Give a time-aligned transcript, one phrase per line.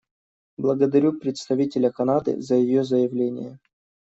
[0.57, 3.59] Благодарю представителя Канады за ее заявление.